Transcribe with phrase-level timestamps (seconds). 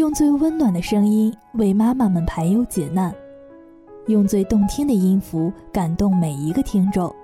[0.00, 3.14] 用最温暖的声音为妈妈们排忧解难，
[4.06, 7.14] 用最动听的音符感动每一个听众。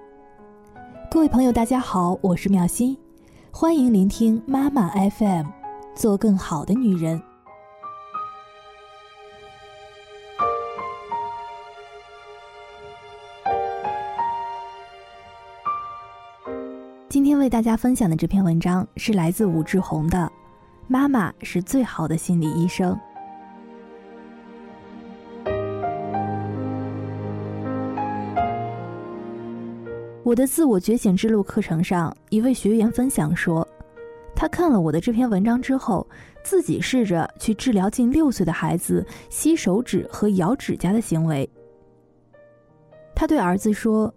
[1.10, 2.94] 各位朋友，大家好，我是妙心，
[3.50, 5.46] 欢迎聆听妈妈 FM，
[5.94, 7.18] 做更好的女人。
[17.08, 20.30] 今天为大家分享的这篇文章是来自武志红的。
[20.88, 22.96] 妈妈是最好的心理医生。
[30.22, 33.66] 我的自我觉醒之路课程上，一位学员分享说，
[34.34, 36.06] 他看了我的这篇文章之后，
[36.44, 41.48] 自己试着去治疗近六岁的孩子吸手指和咬指甲的行为。
[43.14, 44.12] 他对儿子说：“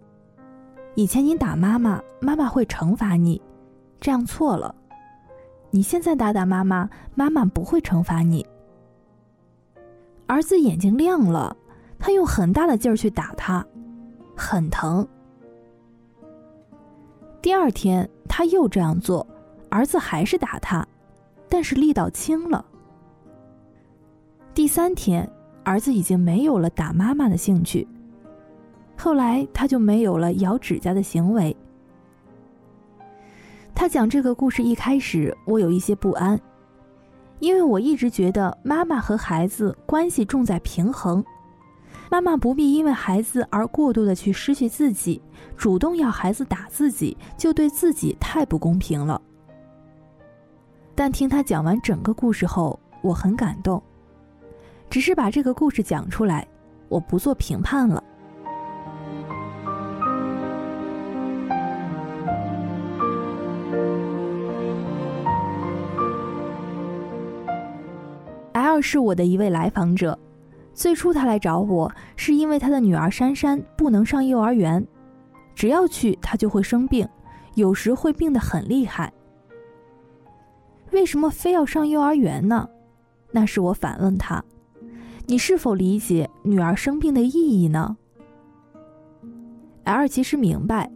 [0.94, 3.40] 以前你打妈妈，妈妈会惩罚你，
[4.00, 4.74] 这样错了。”
[5.70, 8.44] 你现在打打妈妈，妈妈不会惩罚你。
[10.26, 11.56] 儿子眼睛亮了，
[11.98, 13.64] 他用很大的劲儿去打他，
[14.36, 15.06] 很疼。
[17.42, 19.26] 第二天他又这样做，
[19.68, 20.86] 儿子还是打他，
[21.48, 22.64] 但是力道轻了。
[24.54, 25.28] 第三天，
[25.64, 27.86] 儿子已经没有了打妈妈的兴趣，
[28.96, 31.56] 后来他就没有了咬指甲的行为。
[33.80, 36.38] 他讲这个故事一开始，我有一些不安，
[37.38, 41.24] 因为我一直觉得妈妈和孩子关系重在平衡，
[42.10, 45.22] 妈妈不必因为孩子而过度的去失去自己，
[45.56, 49.18] 主动要孩子打自己，就对自己太不公平了。
[50.94, 53.82] 但听他讲完整个故事后，我很感动，
[54.90, 56.46] 只是把这个故事讲出来，
[56.90, 58.04] 我不做评判了。
[68.70, 70.16] 二是我的一位来访者，
[70.72, 74.86] 最初他来找我是因为他的女儿珊珊不能上幼儿园，
[75.56, 77.08] 只要去她就会生病，
[77.56, 79.12] 有时会病得很厉害。
[80.92, 82.68] 为什么非要上幼儿园呢？
[83.32, 84.44] 那是我反问他
[85.26, 87.96] ：“你是否理解女儿生病的意义呢
[89.82, 90.88] ？”L 其实明白，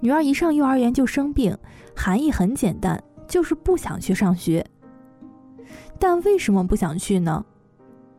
[0.00, 1.56] 女儿一上幼儿园就生病，
[1.94, 4.66] 含义很简单，就是不想去上学。
[5.98, 7.44] 但为什么不想去呢？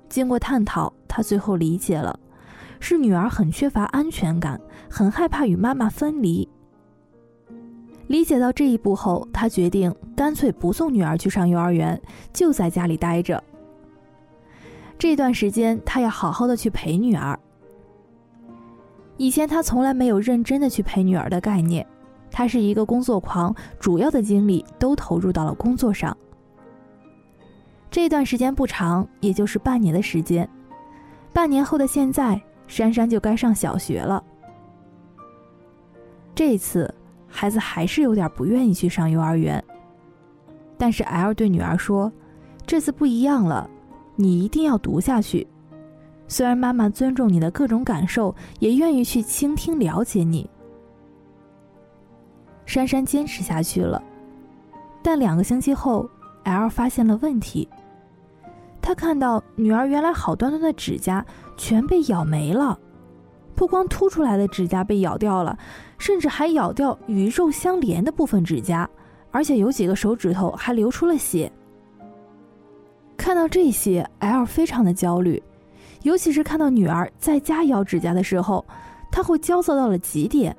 [0.10, 2.18] 经过探讨，他最后理解了，
[2.80, 4.60] 是女儿很缺乏安全感，
[4.90, 6.48] 很害怕与妈妈分离。
[8.08, 12.00] 理解到这一步后，他决定干脆不送女儿去上幼儿园，
[12.32, 13.44] 就在家里待着。
[14.98, 17.38] 这段时间，他要好好的去陪女儿。
[19.18, 21.86] 以前他从来没有认真的去陪女儿的概念，
[22.30, 26.16] 他是一个工作狂，主要的精力都投入到了工作上。
[27.96, 30.46] 这段时间不长，也就是半年的时间。
[31.32, 34.22] 半年后的现在，珊珊就该上小学了。
[36.36, 36.94] 这次，
[37.26, 39.64] 孩子还是有点不愿意去上幼儿园。
[40.78, 42.12] 但是 L 对女儿说
[42.68, 43.70] ：“这次不一样了，
[44.18, 45.48] 你一定要读下去。
[46.28, 50.50] 虽然妈妈尊重你的各种感受，也愿意去倾听、了解你。”
[52.68, 54.04] 珊珊坚持下去了，
[55.02, 56.10] 但两个星期后
[56.44, 57.66] ，L 发现了问题。
[58.86, 61.26] 他看到女儿原来好端端的指甲
[61.58, 62.78] 全被咬没了，
[63.56, 65.58] 不光凸出来的指甲被咬掉了，
[65.98, 68.88] 甚至还咬掉与肉相连的部分指甲，
[69.32, 71.52] 而且有几个手指头还流出了血。
[73.18, 75.42] 看到这些，L 非常的焦虑，
[76.04, 78.64] 尤其是看到女儿在家咬指甲的时候，
[79.12, 80.56] 他会焦躁到了极点。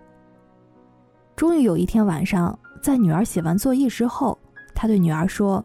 [1.37, 4.37] 终于有一天晚上，在女儿写完作业之后，
[4.75, 5.65] 他对女儿说：“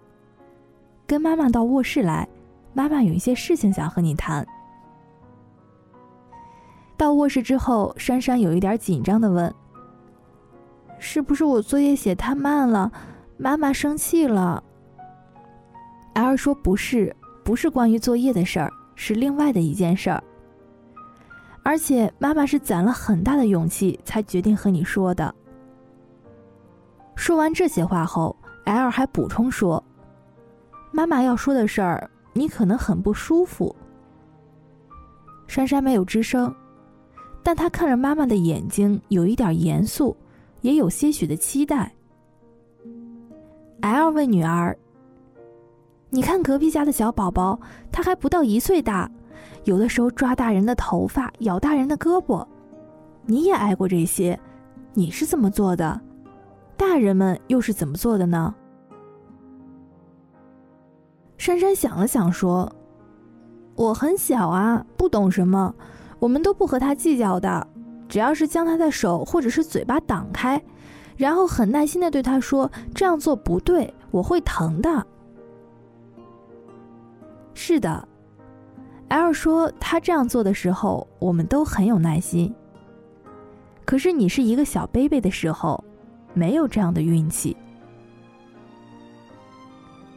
[1.07, 2.29] 跟妈妈到卧室来。”
[2.73, 4.45] 妈妈有一些事情想和你谈。
[6.97, 9.53] 到卧室之后，珊珊有一点紧张的问
[10.99, 12.91] ：“是不是我作业写太慢了，
[13.37, 14.63] 妈妈生气了
[16.13, 20.23] ？”L 说：“不是，不是关于作业的事儿，是另外的一件事儿。
[21.63, 25.33] 而且妈妈是攒了很大的勇气才决定和你说的。”
[27.15, 28.35] 说完这些话后
[28.65, 29.83] ，L 还补充说
[30.93, 33.75] ：“妈妈要说的事儿。”你可能很不舒服。
[35.47, 36.53] 珊珊没有吱声，
[37.43, 40.15] 但她看着妈妈的眼睛，有一点严肃，
[40.61, 41.93] 也有些许的期待。
[43.81, 44.77] L 问女儿
[46.09, 47.59] ：“你看隔壁家的小宝宝，
[47.91, 49.09] 他还不到一岁大，
[49.63, 52.47] 有的时候抓大人的头发，咬大人的胳膊。
[53.25, 54.39] 你也挨过这些，
[54.93, 55.99] 你是怎么做的？
[56.77, 58.53] 大人们又是怎么做的呢？”
[61.41, 62.71] 珊珊想了想说
[63.73, 65.73] ：“我很小啊，不懂什么，
[66.19, 67.67] 我们都不和他计较的。
[68.07, 70.61] 只要是将他的手或者是嘴巴挡开，
[71.17, 75.07] 然后很耐心的对他说这样做不对，我会疼的。”
[77.55, 78.07] 是的
[79.07, 82.53] ，L 说他这样做的时候，我们都很有耐心。
[83.83, 85.83] 可是你是一个小 baby 的时候，
[86.35, 87.57] 没有这样的运气。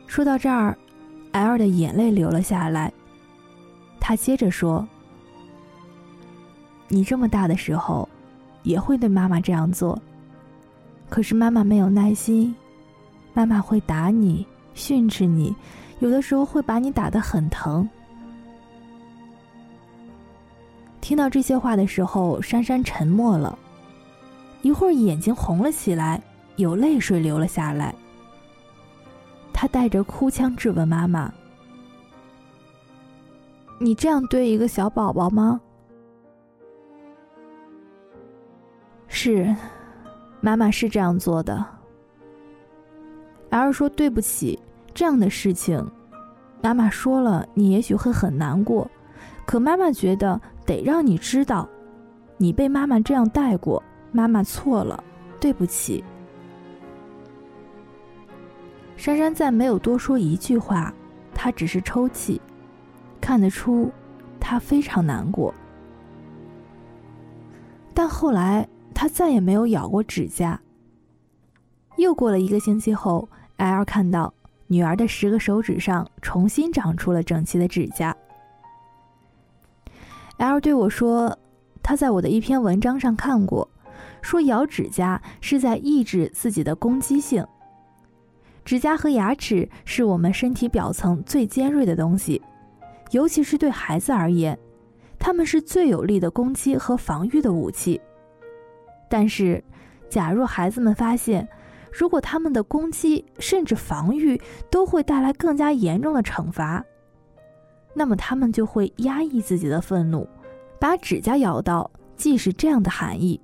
[0.07, 0.77] 说到这儿。
[1.35, 2.93] L 的眼泪流了下来。
[4.01, 4.87] 他接着说
[6.89, 8.09] ：“你这么大的时候，
[8.63, 10.01] 也会对妈妈这样做。
[11.09, 12.55] 可是妈妈没有耐心，
[13.33, 15.55] 妈妈会打你、训斥你，
[15.99, 17.89] 有的时候会把你打得很疼。”
[21.01, 23.59] 听到这些话的时候，珊珊沉默了
[24.63, 26.23] 一会儿，眼睛红了起来，
[26.57, 27.93] 有泪水流了下来。
[29.55, 31.33] 他带着哭腔质问妈妈
[33.81, 35.61] ：“你这样对一个小宝宝吗
[39.07, 39.55] ？”“是，
[40.41, 41.65] 妈妈是这样做的。
[43.51, 44.59] ”L 说：“对不起，
[44.93, 45.83] 这样的事情，
[46.61, 48.91] 妈妈说了，你也许会很难过。
[49.47, 51.69] 可妈妈觉得得让你知道，
[52.37, 53.81] 你被妈妈这样带过，
[54.11, 55.03] 妈妈错了，
[55.39, 56.03] 对不起。”
[58.97, 60.93] 珊珊再没有多说一句话，
[61.35, 62.41] 她只是抽泣，
[63.21, 63.91] 看得出，
[64.41, 65.53] 她非常难过。
[67.93, 70.59] 但后来，她再也没有咬过指甲。
[71.97, 74.33] 又过了一个星期后，L 看到
[74.67, 78.17] 女儿的十个手指上重新长出了整齐的指甲。
[80.39, 81.39] L 对我说
[81.83, 83.69] ：“他在我的一篇文章上看过，
[84.23, 87.47] 说咬指甲是在抑制自己的攻击性。”
[88.65, 92.41] 指甲和牙齿是我们身体表层最尖锐的东西，
[93.11, 94.59] 尤其是对孩子而言，
[95.19, 98.01] 它们是最有力的攻击和防御的武器。
[99.09, 99.63] 但是，
[100.09, 101.47] 假若孩子们发现，
[101.93, 104.41] 如果他们的攻击甚至防御
[104.71, 106.83] 都会带来更加严重的惩罚，
[107.95, 110.27] 那么他们就会压抑自己的愤怒，
[110.81, 113.41] 把指甲咬到，既是这样的含义。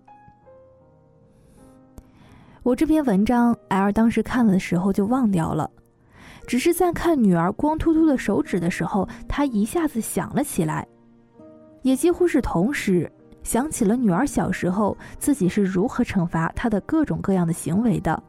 [2.63, 5.69] 我这篇文章，L 当时看了的时候就忘掉了，
[6.47, 10.87] 只是在看女儿光秃秃的手指的时候，他一下子想了起来，
[11.81, 13.11] 也几乎是同时
[13.43, 18.23] 想起了女儿小时候自己是如何惩罚她的各种各样的行为的。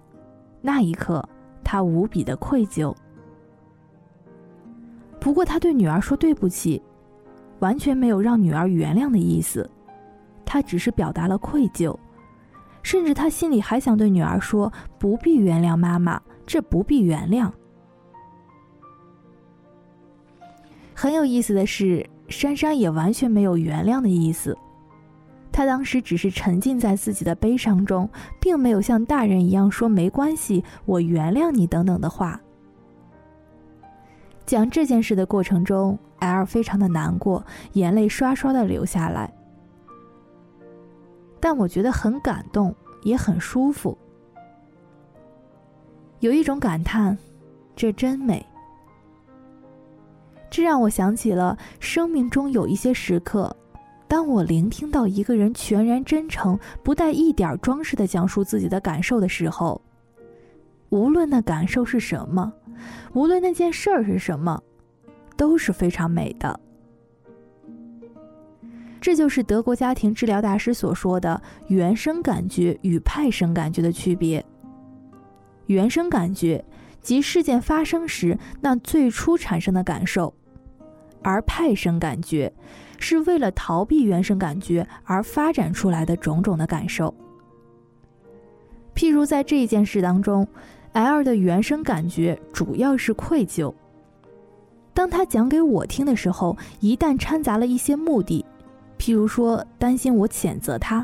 [0.61, 1.21] 那一刻，
[1.61, 2.95] 他无比的愧疚。
[5.19, 6.81] 不过，他对女儿说对不起，
[7.59, 9.69] 完全没有让女儿原谅的意思，
[10.45, 11.93] 他只是表达了愧疚。
[12.83, 17.51] 甚至他心里还想对女儿说：“不必原谅妈妈，这不必原谅。”
[20.93, 24.57] 很有意思的是，珊珊也完全没有原谅的意思。
[25.51, 32.39] 她当时只是沉浸在自己的悲伤中，并没有像大人一样说“没关系，我原谅你”等等的话。
[34.45, 39.33] 讲这件事的过程中，L 非常的难过，眼泪刷刷的流下来。
[41.41, 43.97] 但我觉得很感动，也很舒服，
[46.19, 47.17] 有一种感叹：
[47.75, 48.45] 这真美。
[50.51, 53.55] 这让我想起了生命中有一些时刻，
[54.07, 59.81] 当我聆听到一个人全然真诚、不带一点装饰的讲述自己的感受的时候，
[60.89, 62.53] 无论那感受是什么，
[63.13, 64.61] 无论那件事儿是什么，
[65.35, 66.59] 都是非常美的。
[69.01, 74.45] 这就是德国家庭治疗大师所说的原生感觉与派生感觉的区别。
[75.65, 76.63] 原生感觉
[77.01, 80.31] 即事件发生时那最初产生的感受，
[81.23, 82.53] 而派生感觉
[82.99, 87.11] 是为了逃避原生感觉而发展出来的种种的感受。
[88.93, 90.47] 譬如在这一件事当中
[90.91, 93.73] ，L 的原生感觉主要是愧疚。
[94.93, 98.45] 当他讲给我听的时候，一旦掺杂了一些目的。
[99.01, 101.03] 譬如说，担心我谴责他，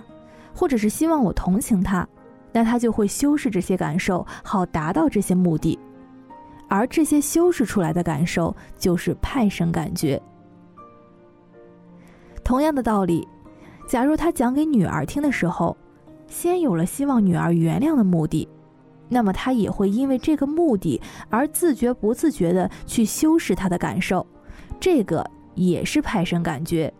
[0.54, 2.08] 或者是希望我同情他，
[2.52, 5.80] 那他就会修饰这些感受，好达到这些目的。
[6.68, 10.22] 而这些修饰出来的感受，就是派生感觉。
[12.44, 13.28] 同样的道理，
[13.88, 15.76] 假如他讲给女儿听的时候，
[16.28, 18.48] 先有了希望女儿原谅的目的，
[19.10, 21.02] 那么他也会因为这个目的
[21.32, 24.24] 而自觉不自觉的去修饰他的感受，
[24.80, 26.94] 这个也是派生感觉。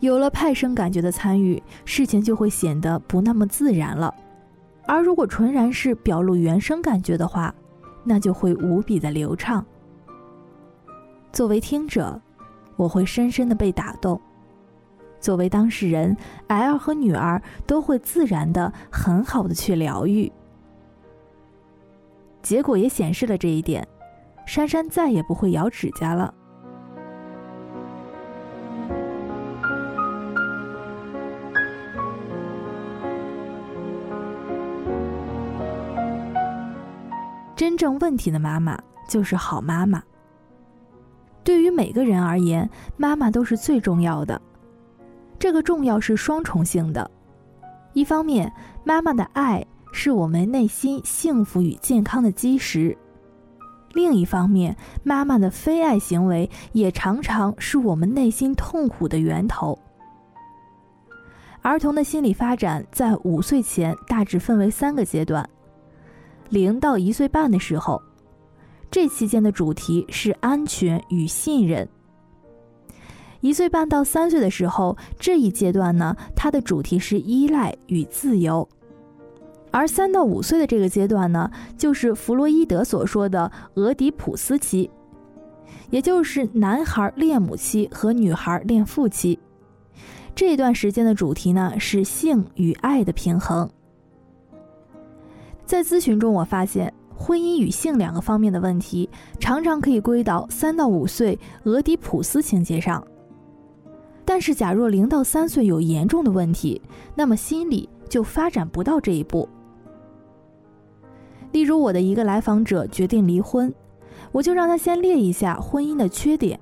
[0.00, 4.14] 有了派生感觉的参与，事情就会显得不那么自然了。
[4.86, 7.54] 而如果纯然是表露原生感觉的话，
[8.04, 9.64] 那就会无比的流畅。
[11.32, 12.20] 作为听者，
[12.76, 14.18] 我会深深的被打动；
[15.20, 20.30] 作为当事人，L 和女儿都会自然的很好的去疗愈。
[22.40, 23.86] 结果也显示了这一点，
[24.46, 26.32] 珊珊再也不会咬指甲了。
[37.58, 40.00] 真正问题的妈妈就是好妈妈。
[41.42, 44.40] 对于每个人而言，妈妈都是最重要的。
[45.40, 47.10] 这个重要是双重性的，
[47.94, 48.52] 一方面，
[48.84, 52.96] 妈妈的爱是我们内心幸福与健康的基石；
[53.92, 59.76] 另一方面，妈妈的非爱行为也常常是我们内心痛苦的源头。
[61.62, 65.44] 儿童的心理发展在五岁前大致分为三个阶段。
[66.50, 68.02] 零到一岁半的时候，
[68.90, 71.88] 这期间的主题是安全与信任。
[73.40, 78.68] 一岁半到三岁的时候，这一阶段呢，它的主题是依赖与自由。
[79.70, 84.90] 而三到五岁的这个阶段呢，就是弗洛伊德所说的俄狄浦斯期，
[85.90, 89.38] 也就是男孩恋母期和女孩恋父期。
[90.34, 93.70] 这段时间的主题呢，是性与爱的平衡。
[95.68, 99.06] 在咨询中，我发现婚姻与性两个方面的问题，
[99.38, 103.06] 常常可以归到三到五岁俄狄浦斯情节上。
[104.24, 106.80] 但是，假若零到三岁有严重的问题，
[107.14, 109.46] 那么心理就发展不到这一步。
[111.52, 113.70] 例如，我的一个来访者决定离婚，
[114.32, 116.58] 我就让他先列一下婚姻的缺点，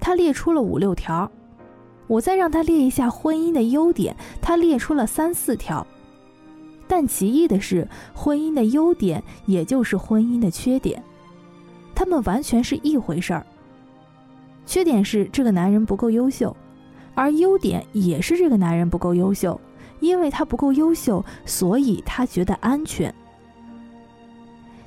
[0.00, 1.30] 他列出了五六条；
[2.08, 5.86] 我再让他列一下婚姻的优点，他列出了三四条。
[6.86, 11.02] 但奇异的是，婚姻的优点也就是婚姻的缺点，
[11.94, 13.46] 他们完全是一回事儿。
[14.66, 16.56] 缺点是这个男人不够优秀，
[17.14, 19.60] 而优点也是这个男人不够优秀，
[20.00, 23.14] 因为他不够优秀，所以他觉得安全。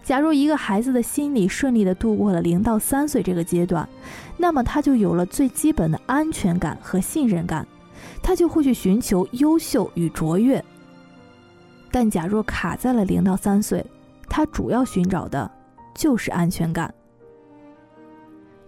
[0.04, 3.88] 假如一个孩子的心理顺利的度过了零到三岁这个阶段，
[4.38, 7.68] 那么他就有了最基本的安全感和信任感，
[8.24, 10.64] 他就会去寻求优秀与卓越。
[11.92, 13.86] 但假若卡在了零到三岁，
[14.30, 15.50] 他主要寻找的
[15.96, 16.94] 就是安全感。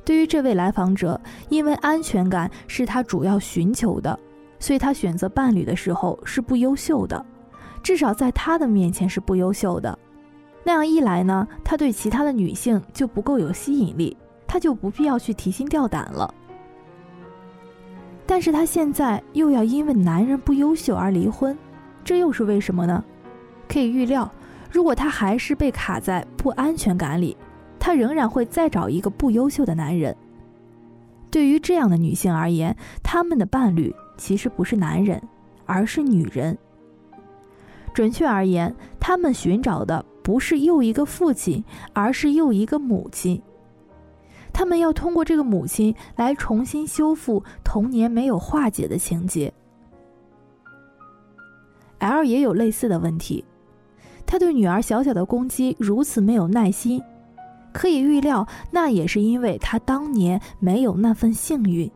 [0.05, 4.17] 对于这位来访者，因为安全感是他主要寻求的，
[4.57, 7.23] 所以他选择伴侣的时候是不优秀的，
[7.83, 9.97] 至少在他的面前是不优秀的。
[10.63, 16.33] 那样一来呢，他对其他的女性就不够有吸引力，他就不必要去提心吊胆了。
[18.25, 21.57] 但是他现在又要因为男人不优秀而离婚。
[22.09, 23.03] 这又是为什么呢？
[23.67, 24.33] 可以预料，
[24.71, 27.37] 如果她还是被卡在不安全感里，
[27.77, 30.17] 她仍然会再找一个不优秀的男人。
[31.29, 35.21] 对于这样的女性而言，她们的伴侣其实不是男人，
[35.67, 36.57] 而是女人。
[37.93, 41.63] 准确而言，她们寻找的不是又一个父亲，
[41.93, 43.39] 而是又一个母亲。
[44.51, 49.53] 她们要通过这个母亲来重新修复童年没有化解的情节。
[51.99, 53.45] L 也有类似的问题，
[54.25, 57.01] 他对女儿小小的攻击如此没有耐心，
[57.73, 61.89] 可以预料，那也是因为他当年没有那份幸运，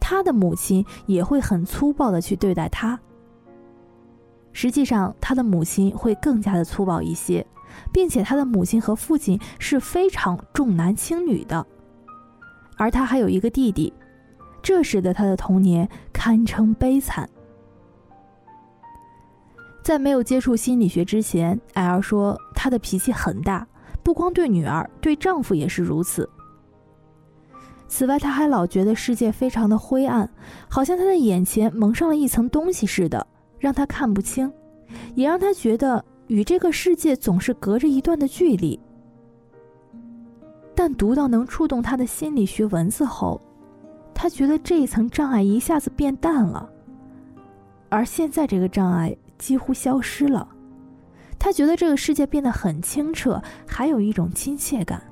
[0.00, 2.98] 他的母亲也会很粗暴的去对待他。
[4.52, 7.44] 实际上，他的母亲会更加的粗暴一些，
[7.92, 11.66] 并且他的母亲和父亲是非常重男轻女的，
[12.76, 13.92] 而他还有一个弟弟，
[14.62, 17.28] 这使得他的童年堪称悲惨。
[19.84, 23.66] 在没有接触心理学之前，L 说她的脾气很大，
[24.02, 26.26] 不光对女儿，对丈夫也是如此。
[27.86, 30.26] 此外，她还老觉得世界非常的灰暗，
[30.70, 33.26] 好像她的眼前蒙上了一层东西似的，
[33.58, 34.50] 让她看不清，
[35.14, 38.80] 也让她觉得与这个世界总是隔着一段的距离。
[40.74, 43.38] 但读到能触动她的心理学文字后，
[44.14, 46.66] 她觉得这一层障碍一下子变淡了，
[47.90, 49.14] 而现在这个障碍。
[49.44, 50.48] 几乎消失了，
[51.38, 55.02] 他觉得这个世界变得很清澈，还有一种亲切感。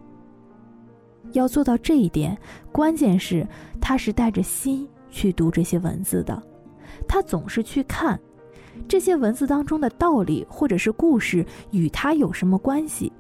[1.33, 2.39] 要做到这一点，
[2.73, 3.47] 关键是
[3.79, 6.43] 他是带着心去读这些文字的，
[7.07, 8.19] 他总是去看
[8.89, 13.13] 这些文字当中的道理或者是故事与他有什么关系。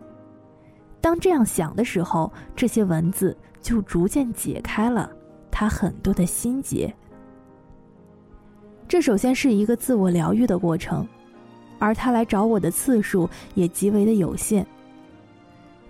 [0.98, 5.10] 当这样想的时候，这些文字就逐渐解开了
[5.50, 6.90] 他很多的心结。
[8.92, 11.08] 这首先是一个自我疗愈的过程，
[11.78, 14.66] 而他来找我的次数也极为的有限。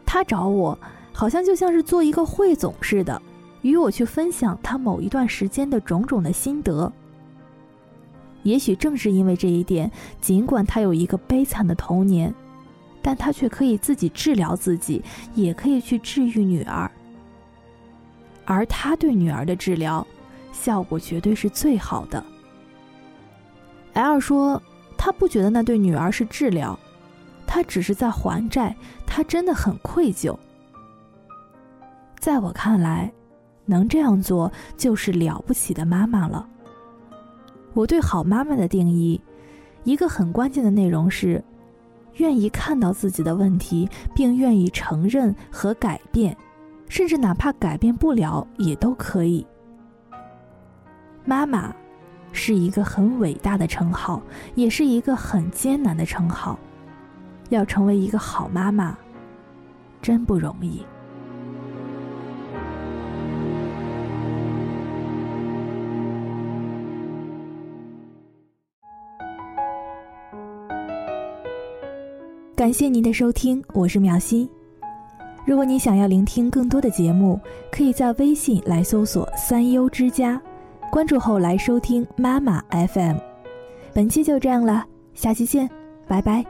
[0.06, 0.78] 他找我，
[1.12, 3.20] 好像就像是做一个汇总似的，
[3.62, 6.92] 与我去分享他某一段时间的种种的心得。
[8.44, 9.90] 也许正是因为这一点，
[10.20, 12.32] 尽管他有一个悲惨的童年，
[13.02, 15.02] 但他却可以自己治疗自己，
[15.34, 16.88] 也可以去治愈女儿。
[18.44, 20.06] 而他对女儿的治疗，
[20.52, 22.24] 效果绝对是最好的。
[23.94, 24.60] L 说，
[24.96, 26.78] 他不觉得那对女儿是治疗，
[27.46, 28.74] 他只是在还债，
[29.06, 30.36] 他真的很愧疚。
[32.18, 33.12] 在我看来，
[33.66, 36.46] 能这样做就是了不起的妈妈了。
[37.74, 39.20] 我对好妈妈的定义，
[39.84, 41.42] 一个很关键的内容是，
[42.16, 46.36] 愿意看到自己的问题，并愿意承认和改变，
[46.88, 49.46] 甚至哪怕改变不了也都可以。
[51.24, 51.74] 妈妈，
[52.32, 54.20] 是一个很伟大的称号，
[54.54, 56.58] 也是一个很艰难的称号。
[57.50, 58.96] 要成为一个好妈妈，
[60.00, 60.82] 真不容易。
[72.54, 74.48] 感谢您的收听，我是苗心。
[75.44, 77.40] 如果你想要聆听更多的节目，
[77.72, 80.40] 可以在微信来搜索“三优之家”，
[80.92, 83.16] 关注后来收听妈妈 FM。
[83.94, 84.84] 本期就这样了，
[85.14, 85.66] 下期见，
[86.06, 86.44] 拜拜。